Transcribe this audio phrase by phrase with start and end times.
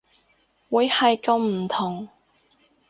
[0.71, 2.09] 會係咁唔同